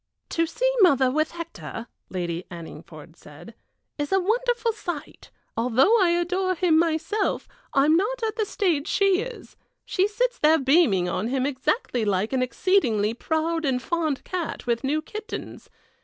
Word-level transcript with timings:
"To 0.29 0.47
see 0.47 0.73
mother 0.81 1.11
with 1.11 1.29
Hector," 1.33 1.85
Lady 2.09 2.47
Annigford 2.49 3.15
said, 3.15 3.53
"is 3.99 4.11
a 4.11 4.19
wonderful 4.19 4.73
sight. 4.73 5.29
Although 5.55 5.95
I 6.01 6.09
adore 6.09 6.55
him 6.55 6.79
myself, 6.79 7.47
I 7.75 7.85
am 7.85 7.95
not 7.95 8.23
at 8.23 8.35
the 8.35 8.43
stage 8.47 8.87
she 8.87 9.19
is! 9.21 9.55
She 9.85 10.07
sits 10.07 10.39
there 10.39 10.57
beaming 10.57 11.07
on 11.07 11.27
him 11.27 11.45
exactly 11.45 12.03
like 12.03 12.33
an 12.33 12.41
exceedingly 12.41 13.13
proud 13.13 13.63
and 13.63 13.79
fond 13.79 14.23
cat 14.23 14.65
with 14.65 14.83
new 14.83 15.03
kittens. 15.03 15.69